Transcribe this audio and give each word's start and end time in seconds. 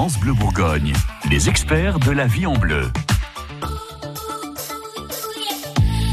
France 0.00 0.18
Bleu 0.18 0.32
Bourgogne, 0.32 0.94
les 1.28 1.50
experts 1.50 1.98
de 1.98 2.10
la 2.10 2.26
vie 2.26 2.46
en 2.46 2.54
bleu. 2.54 2.90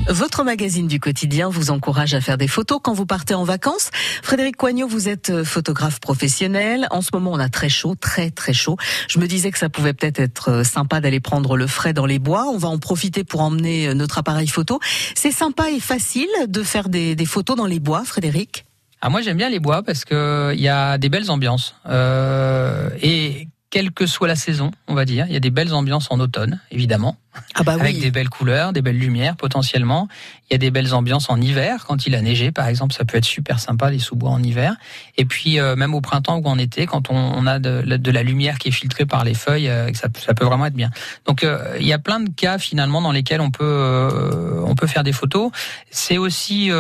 Votre 0.10 0.44
magazine 0.44 0.88
du 0.88 1.00
quotidien 1.00 1.48
vous 1.48 1.72
encourage 1.72 2.14
à 2.14 2.20
faire 2.20 2.38
des 2.38 2.50
photos 2.50 2.80
quand 2.84 2.92
vous 2.92 3.06
partez 3.06 3.34
en 3.34 3.46
vacances. 3.46 3.90
Frédéric 4.22 4.58
Coignot, 4.58 4.90
vous 4.90 5.08
êtes 5.08 5.30
euh, 5.30 5.46
photographe 5.46 6.02
professionnel. 6.02 6.90
En 6.92 7.02
ce 7.02 7.12
moment, 7.14 7.32
on 7.32 7.40
a 7.40 7.48
très 7.48 7.70
chaud, 7.70 7.96
très 7.96 8.30
très 8.30 8.52
chaud. 8.52 8.76
Je 9.08 9.20
me 9.20 9.26
disais 9.26 9.52
que 9.52 9.58
ça 9.58 9.70
pouvait 9.70 9.94
peut-être 9.94 10.20
être 10.20 10.52
euh, 10.52 10.64
sympa 10.66 11.00
d'aller 11.00 11.22
prendre 11.22 11.56
le 11.56 11.66
frais 11.66 11.94
dans 11.94 12.06
les 12.06 12.20
bois. 12.20 12.44
On 12.52 12.58
va 12.58 12.68
en 12.68 12.80
profiter 12.80 13.24
pour 13.24 13.40
emmener 13.40 13.88
euh, 13.88 13.94
notre 13.94 14.18
appareil 14.18 14.50
photo. 14.50 14.82
C'est 15.16 15.32
sympa 15.32 15.70
et 15.70 15.80
facile 15.80 16.28
de 16.50 16.62
faire 16.62 16.90
des, 16.90 17.16
des 17.16 17.26
photos 17.26 17.56
dans 17.56 17.66
les 17.66 17.80
bois, 17.80 18.04
Frédéric? 18.04 18.66
Ah, 19.00 19.10
moi 19.10 19.22
j'aime 19.22 19.38
bien 19.38 19.50
les 19.50 19.60
bois 19.60 19.82
parce 19.82 20.04
que 20.04 20.52
il 20.54 20.60
y 20.60 20.68
a 20.68 20.98
des 20.98 21.08
belles 21.08 21.32
ambiances 21.32 21.76
euh, 21.88 22.90
et 23.02 23.48
quelle 23.78 23.92
que 23.92 24.08
soit 24.08 24.28
la 24.28 24.36
saison, 24.36 24.72
on 24.88 24.96
va 24.96 25.06
dire. 25.06 25.28
Il 25.28 25.34
y 25.34 25.36
a 25.36 25.40
des 25.40 25.52
belles 25.52 25.72
ambiances 25.72 26.08
en 26.10 26.20
automne, 26.20 26.60
évidemment, 26.72 27.16
ah 27.54 27.62
bah 27.62 27.74
avec 27.80 28.00
des 28.00 28.10
belles 28.10 28.28
couleurs, 28.28 28.74
des 28.74 28.82
belles 28.82 28.98
lumières 28.98 29.36
potentiellement. 29.36 30.08
Il 30.50 30.54
y 30.54 30.56
a 30.56 30.58
des 30.58 30.72
belles 30.72 30.96
ambiances 30.96 31.30
en 31.30 31.40
hiver, 31.40 31.86
quand 31.88 32.08
il 32.08 32.16
a 32.16 32.22
neigé, 32.24 32.52
par 32.52 32.66
exemple, 32.66 32.96
ça 32.96 33.06
peut 33.06 33.20
être 33.20 33.26
super 33.26 33.60
sympa 33.60 33.92
les 33.92 34.00
sous-bois 34.00 34.32
en 34.32 34.42
hiver. 34.42 34.76
Et 35.16 35.26
puis 35.26 35.60
euh, 35.60 35.76
même 35.76 35.94
au 35.94 36.02
printemps 36.02 36.40
ou 36.40 36.48
en 36.48 36.58
été, 36.58 36.88
quand 36.88 37.12
on, 37.12 37.46
a 37.46 37.60
de, 37.60 38.12
la 38.12 38.24
lumière 38.24 38.58
qui 38.58 38.70
est 38.70 38.72
filtrée 38.72 39.06
par 39.06 39.24
les 39.24 39.36
feuilles, 39.36 39.70
euh, 39.70 39.94
ça, 39.94 40.08
ça, 40.18 40.34
peut 40.34 40.46
vraiment 40.46 40.66
être 40.66 40.74
bien. 40.74 40.90
Donc 41.28 41.44
euh, 41.44 41.78
il 41.80 41.86
y 41.86 41.94
a 41.94 42.00
plein 42.00 42.20
de 42.20 42.32
cas 42.32 42.58
finalement 42.58 43.04
dans 43.04 43.12
lesquels 43.12 43.42
on 43.42 43.52
peut 43.52 44.64
on 44.66 44.74
peut 44.74 44.88
faire 44.88 45.04
des 45.04 45.14
photos. 45.14 45.52
C'est 45.92 46.18
aussi 46.18 46.72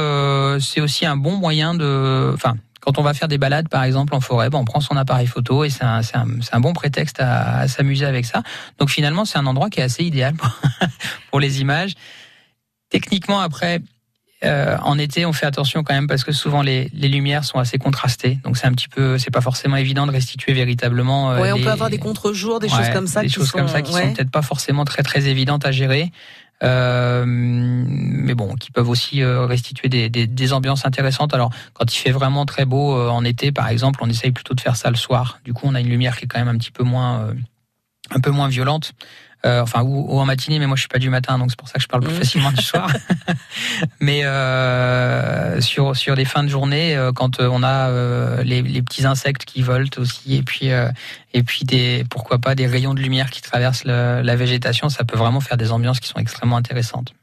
c'est 0.59 0.81
aussi 0.81 1.05
un 1.05 1.15
bon 1.15 1.37
moyen 1.37 1.75
de, 1.75 2.31
enfin 2.33 2.55
quand 2.87 2.99
on 2.99 3.03
va 3.03 3.13
faire 3.13 3.27
des 3.27 3.37
balades, 3.37 3.67
par 3.67 3.83
exemple, 3.83 4.15
en 4.15 4.21
forêt, 4.21 4.49
ben, 4.49 4.59
on 4.59 4.63
prend 4.63 4.79
son 4.79 4.95
appareil 4.95 5.27
photo 5.27 5.65
et 5.65 5.69
c'est 5.69 5.83
un, 5.83 5.99
un, 6.13 6.25
un, 6.53 6.59
bon 6.61 6.71
prétexte 6.71 7.19
à, 7.19 7.57
à 7.57 7.67
s'amuser 7.67 8.05
avec 8.05 8.25
ça. 8.25 8.43
Donc 8.79 8.89
finalement, 8.89 9.25
c'est 9.25 9.37
un 9.37 9.45
endroit 9.45 9.69
qui 9.69 9.81
est 9.81 9.83
assez 9.83 10.05
idéal 10.05 10.35
pour, 10.35 10.49
pour 11.29 11.41
les 11.41 11.59
images. 11.59 11.95
Techniquement, 12.89 13.41
après, 13.41 13.81
euh, 14.45 14.77
en 14.83 14.97
été, 14.97 15.25
on 15.25 15.33
fait 15.33 15.45
attention 15.45 15.83
quand 15.83 15.95
même 15.95 16.07
parce 16.07 16.23
que 16.23 16.31
souvent 16.31 16.61
les, 16.61 16.89
les 16.93 17.09
lumières 17.09 17.43
sont 17.43 17.59
assez 17.59 17.77
contrastées, 17.77 18.39
donc 18.45 18.55
c'est 18.55 18.67
un 18.67 18.71
petit 18.71 18.87
peu, 18.87 19.17
c'est 19.17 19.31
pas 19.31 19.41
forcément 19.41 19.75
évident 19.75 20.07
de 20.07 20.13
restituer 20.13 20.53
véritablement. 20.53 21.31
Euh, 21.31 21.53
on 21.55 21.61
peut 21.61 21.69
avoir 21.69 21.89
des 21.89 21.97
contre-jours, 21.97 22.61
des 22.61 22.69
choses 22.69 22.89
comme 22.93 23.07
ça, 23.07 23.21
des 23.21 23.27
qui 23.27 23.33
choses 23.33 23.49
sont, 23.49 23.57
comme 23.57 23.67
ça 23.67 23.81
qui 23.81 23.91
sont 23.91 24.13
peut-être 24.13 24.31
pas 24.31 24.43
forcément 24.43 24.85
très 24.85 25.03
très 25.03 25.27
évidentes 25.27 25.65
à 25.65 25.73
gérer. 25.73 26.13
Euh, 26.63 27.23
mais 27.27 28.33
bon, 28.33 28.55
qui 28.55 28.71
peuvent 28.71 28.89
aussi 28.89 29.21
euh, 29.21 29.45
restituer 29.45 29.89
des, 29.89 30.09
des, 30.09 30.25
des, 30.25 30.53
ambiances 30.53 30.85
intéressantes. 30.85 31.33
Alors, 31.33 31.51
quand 31.73 31.93
il 31.93 31.97
fait 31.97 32.11
vraiment 32.11 32.45
très 32.45 32.65
beau 32.65 32.95
euh, 32.95 33.09
en 33.09 33.23
été, 33.23 33.51
par 33.51 33.67
exemple, 33.69 33.99
on 34.01 34.09
essaye 34.09 34.31
plutôt 34.31 34.55
de 34.55 34.61
faire 34.61 34.75
ça 34.75 34.89
le 34.89 34.95
soir. 34.95 35.39
Du 35.43 35.53
coup, 35.53 35.67
on 35.67 35.75
a 35.75 35.79
une 35.79 35.89
lumière 35.89 36.17
qui 36.17 36.25
est 36.25 36.27
quand 36.27 36.39
même 36.39 36.47
un 36.47 36.57
petit 36.57 36.71
peu 36.71 36.83
moins, 36.83 37.31
un 38.09 38.19
peu 38.19 38.31
moins 38.31 38.47
violente. 38.47 38.93
Euh, 39.45 39.61
enfin 39.61 39.83
ou, 39.83 40.19
en 40.19 40.25
matinée, 40.25 40.57
mais 40.57 40.65
moi 40.65 40.75
je 40.75 40.81
suis 40.81 40.87
pas 40.87 40.97
du 40.97 41.11
matin, 41.11 41.37
donc 41.37 41.51
c'est 41.51 41.59
pour 41.59 41.67
ça 41.67 41.75
que 41.75 41.81
je 41.81 41.87
parle 41.87 42.03
plus 42.03 42.13
mmh. 42.13 42.17
facilement 42.17 42.51
du 42.51 42.61
soir. 42.61 42.91
mais 44.07 44.23
euh, 44.23 45.59
sur 45.59 45.97
sur 45.97 46.15
les 46.15 46.23
fins 46.23 46.43
de 46.43 46.47
journée, 46.47 46.97
quand 47.13 47.41
on 47.41 47.61
a 47.61 47.91
les, 48.41 48.61
les, 48.61 48.81
petits 48.81 49.05
insectes 49.05 49.43
qui 49.43 49.61
volent 49.61 49.89
aussi, 49.97 50.37
et 50.37 50.43
puis 50.43 50.71
et 51.33 51.43
puis 51.43 51.65
des 51.65 52.03
pourquoi 52.09 52.39
pas 52.39 52.55
des 52.55 52.65
rayons 52.65 52.93
de 52.93 52.99
lumière 52.99 53.29
qui 53.29 53.41
traversent 53.41 53.83
le, 53.85 54.21
la 54.23 54.35
végétation, 54.35 54.89
ça 54.89 55.03
peut 55.03 55.17
vraiment 55.17 55.39
faire 55.39 55.57
des 55.57 55.71
ambiances 55.71 55.99
qui 55.99 56.07
sont 56.07 56.19
extrêmement 56.19 56.57
intéressantes. 56.57 57.13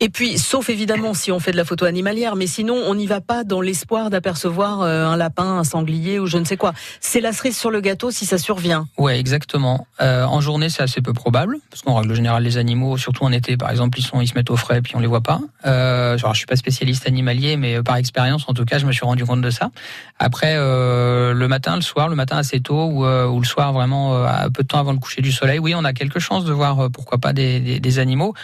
Et 0.00 0.08
puis, 0.08 0.38
sauf 0.38 0.70
évidemment 0.70 1.12
si 1.12 1.32
on 1.32 1.40
fait 1.40 1.52
de 1.52 1.56
la 1.56 1.64
photo 1.64 1.84
animalière, 1.84 2.36
mais 2.36 2.46
sinon 2.46 2.74
on 2.74 2.94
n'y 2.94 3.06
va 3.06 3.20
pas 3.20 3.44
dans 3.44 3.60
l'espoir 3.60 4.10
d'apercevoir 4.10 4.80
euh, 4.80 5.06
un 5.06 5.16
lapin, 5.16 5.58
un 5.58 5.64
sanglier 5.64 6.18
ou 6.18 6.26
je 6.26 6.38
ne 6.38 6.44
sais 6.44 6.56
quoi. 6.56 6.72
C'est 7.00 7.20
la 7.20 7.32
cerise 7.32 7.58
sur 7.58 7.70
le 7.70 7.80
gâteau 7.80 8.10
si 8.10 8.24
ça 8.24 8.38
survient. 8.38 8.86
Ouais, 8.96 9.18
exactement. 9.18 9.86
Euh, 10.00 10.24
en 10.24 10.40
journée, 10.40 10.70
c'est 10.70 10.82
assez 10.82 11.02
peu 11.02 11.12
probable 11.12 11.58
parce 11.70 11.82
qu'en 11.82 11.96
règle 11.96 12.14
générale, 12.14 12.44
les 12.44 12.56
animaux, 12.56 12.96
surtout 12.96 13.24
en 13.24 13.32
été, 13.32 13.56
par 13.56 13.70
exemple, 13.70 13.98
ils 13.98 14.04
sont, 14.04 14.20
ils 14.20 14.28
se 14.28 14.34
mettent 14.34 14.50
au 14.50 14.56
frais 14.56 14.78
et 14.78 14.82
puis 14.82 14.94
on 14.96 15.00
les 15.00 15.06
voit 15.06 15.22
pas. 15.22 15.40
Euh, 15.66 16.16
alors, 16.28 16.34
je 16.34 16.40
suis 16.40 16.46
pas 16.46 16.56
spécialiste 16.56 17.06
animalier, 17.06 17.56
mais 17.56 17.76
euh, 17.76 17.82
par 17.82 17.96
expérience, 17.96 18.44
en 18.48 18.54
tout 18.54 18.64
cas, 18.64 18.78
je 18.78 18.86
me 18.86 18.92
suis 18.92 19.04
rendu 19.04 19.24
compte 19.24 19.40
de 19.40 19.50
ça. 19.50 19.70
Après, 20.18 20.54
euh, 20.56 21.32
le 21.32 21.48
matin, 21.48 21.76
le 21.76 21.82
soir, 21.82 22.08
le 22.08 22.16
matin 22.16 22.36
assez 22.36 22.60
tôt 22.60 22.84
ou, 22.86 23.06
ou 23.06 23.40
le 23.40 23.46
soir 23.46 23.72
vraiment 23.72 24.24
un 24.24 24.50
peu 24.50 24.62
de 24.62 24.68
temps 24.68 24.78
avant 24.78 24.92
le 24.92 24.98
coucher 24.98 25.22
du 25.22 25.32
soleil, 25.32 25.58
oui, 25.58 25.74
on 25.74 25.84
a 25.84 25.92
quelque 25.92 26.20
chance 26.20 26.44
de 26.44 26.52
voir 26.52 26.90
pourquoi 26.90 27.18
pas 27.18 27.32
des, 27.32 27.98
animaux. 27.98 28.34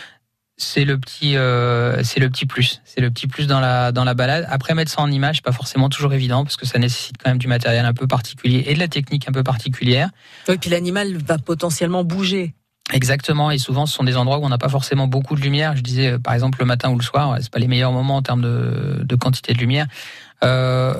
C'est 0.57 0.85
le 0.85 0.99
petit 0.99 1.37
euh, 1.37 2.03
c'est 2.05 2.21
le 2.21 2.31
petit 2.31 2.47
plus. 2.47 2.81
C'est 2.85 3.01
le 3.01 3.11
petit 3.11 3.27
plus 3.27 3.47
dans 3.47 3.59
la 3.59 3.91
dans 3.91 4.05
la 4.05 4.15
balade. 4.15 4.47
Après 4.49 4.75
mettre 4.75 4.91
ça 4.91 5.03
en 5.03 5.11
image 5.11 5.43
pas 5.43 5.51
forcément 5.51 5.89
toujours 5.89 6.15
évident 6.15 6.45
parce 6.45 6.57
que 6.57 6.65
ça 6.65 6.79
nécessite 6.79 7.17
quand 7.23 7.31
même 7.31 7.39
du 7.39 7.49
matériel 7.49 7.85
un 7.85 7.93
peu 7.93 8.07
particulier 8.07 8.65
et 8.67 8.75
de 8.75 8.79
la 8.79 8.87
technique 8.87 9.29
un 9.29 9.33
peu 9.33 9.43
particulière. 9.43 10.11
Et 10.49 10.57
puis 10.57 10.71
l'animal 10.71 11.17
va 11.17 11.39
potentiellement 11.39 12.05
bouger 12.05 12.55
Exactement, 12.95 13.51
et 13.51 13.59
souvent 13.59 13.87
ce 13.87 13.93
sont 13.93 14.05
des 14.05 14.17
endroits 14.17 14.39
où 14.39 14.45
on 14.45 14.49
n'a 14.49 14.57
pas 14.57 14.69
forcément 14.69 15.09
beaucoup 15.09 15.35
de 15.35 15.41
lumière. 15.41 15.77
Je 15.77 15.83
disais 15.83 16.13
euh, 16.13 16.19
par 16.21 16.33
exemple 16.33 16.61
le 16.61 16.65
matin 16.65 16.91
ou 16.91 16.97
le 16.97 17.03
soir, 17.03 17.37
c'est 17.41 17.51
pas 17.51 17.59
les 17.59 17.67
meilleurs 17.67 17.91
moments 17.91 18.15
en 18.15 18.23
termes 18.23 18.41
de, 18.41 19.17
quantité 19.17 19.53
de 19.53 19.59
lumière. 19.59 19.89
Euh, 20.45 20.95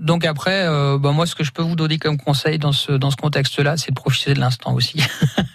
donc 0.00 0.24
après, 0.24 0.66
euh, 0.66 0.98
bah 0.98 1.12
moi, 1.12 1.26
ce 1.26 1.34
que 1.34 1.44
je 1.44 1.52
peux 1.52 1.62
vous 1.62 1.76
donner 1.76 1.98
comme 1.98 2.16
conseil 2.16 2.58
dans 2.58 2.72
ce 2.72 2.92
dans 2.92 3.10
ce 3.10 3.16
contexte-là, 3.16 3.76
c'est 3.76 3.90
de 3.90 3.94
profiter 3.94 4.32
de 4.32 4.40
l'instant 4.40 4.72
aussi. 4.72 5.02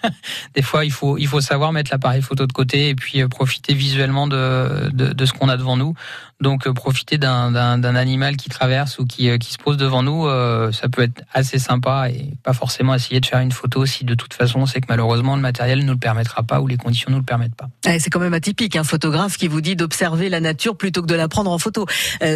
Des 0.54 0.62
fois, 0.62 0.84
il 0.84 0.92
faut 0.92 1.18
il 1.18 1.26
faut 1.26 1.40
savoir 1.40 1.72
mettre 1.72 1.90
l'appareil 1.90 2.22
photo 2.22 2.46
de 2.46 2.52
côté 2.52 2.90
et 2.90 2.94
puis 2.94 3.20
euh, 3.20 3.28
profiter 3.28 3.74
visuellement 3.74 4.28
de 4.28 4.90
de, 4.92 5.26
ce 5.26 5.32
qu'on 5.32 5.48
a 5.48 5.56
devant 5.56 5.76
nous. 5.76 5.94
Donc 6.40 6.66
euh, 6.66 6.72
profiter 6.72 7.18
d'un 7.18 7.50
d'un 7.50 7.96
animal 7.96 8.36
qui 8.36 8.48
traverse 8.48 9.00
ou 9.00 9.06
qui 9.06 9.36
qui 9.40 9.52
se 9.52 9.58
pose 9.58 9.76
devant 9.76 10.04
nous, 10.04 10.28
ça 10.72 10.88
peut 10.88 11.02
être 11.02 11.22
assez 11.32 11.58
sympa 11.58 12.10
et 12.10 12.34
pas 12.44 12.52
forcément 12.52 12.94
essayer 12.94 13.20
de 13.20 13.26
faire 13.26 13.40
une 13.40 13.52
photo 13.52 13.84
si 13.84 14.04
de 14.04 14.14
toute 14.14 14.34
façon 14.34 14.66
c'est 14.66 14.80
que 14.80 14.86
malheureusement 14.88 15.34
le 15.34 15.42
matériel 15.42 15.84
ne 15.84 15.92
le 15.92 15.98
permettra 15.98 16.42
pas 16.44 16.60
ou 16.60 16.68
les 16.68 16.76
conditions 16.76 17.10
ne 17.10 17.16
le 17.16 17.22
permettent 17.22 17.56
pas. 17.56 17.68
c'est 17.98 18.10
quand 18.10 18.20
même 18.20 18.34
atypique 18.34 18.76
un 18.76 18.84
photographe 18.84 19.36
qui 19.38 19.48
vous 19.48 19.60
dit 19.60 19.74
d'observer 19.74 20.28
la 20.28 20.40
nature 20.40 20.76
plutôt 20.76 21.02
que 21.02 21.06
de 21.06 21.14
la 21.14 21.28
prendre 21.28 21.50
en 21.50 21.58
photo. 21.58 21.86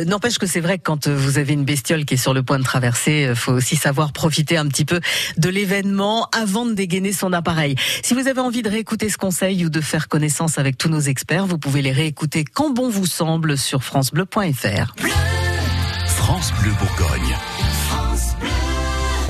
N'empêche 0.07 0.39
que 0.39 0.47
c'est 0.47 0.61
vrai 0.61 0.79
que 0.79 0.85
quand 0.85 1.07
vous 1.09 1.39
avez 1.39 1.53
une 1.53 1.65
bestiole 1.65 2.00
qui 2.05 2.15
est 2.15 2.17
sur 2.17 2.35
le 2.35 2.43
point 2.43 2.59
de 2.59 2.65
traverser, 2.65 3.23
il 3.23 3.29
euh, 3.31 3.35
faut 3.35 3.53
aussi 3.53 3.77
savoir 3.77 4.13
profiter 4.13 4.57
un 4.57 4.67
petit 4.67 4.85
peu 4.85 5.01
de 5.37 5.49
l'événement 5.49 6.29
avant 6.33 6.67
de 6.67 6.73
dégainer 6.73 7.13
son 7.13 7.33
appareil. 7.33 7.77
Si 8.03 8.15
vous 8.15 8.29
avez 8.29 8.41
envie 8.41 8.63
de 8.63 8.69
réécouter 8.69 9.09
ce 9.09 9.19
conseil 9.19 9.65
ou 9.65 9.71
de 9.71 9.81
faire 9.81 10.09
connaissance 10.09 10.59
avec 10.59 10.79
tous 10.79 10.89
nos 10.89 11.01
experts, 11.01 11.47
vous 11.47 11.59
pouvez 11.59 11.83
les 11.83 11.93
réécouter 11.93 12.45
quand 12.45 12.71
bon 12.71 12.89
vous 12.89 13.07
semble 13.07 13.57
sur 13.59 13.83
francebleu.fr. 13.83 14.95
France 16.07 16.53
Bleu 16.61 16.73
Bourgogne. 16.79 17.37